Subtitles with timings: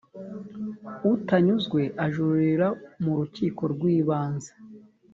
[1.15, 2.67] utanyuzwe ajurira
[3.03, 4.51] mu rukiko rw’ ibanze.